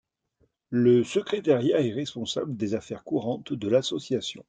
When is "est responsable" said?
1.79-2.57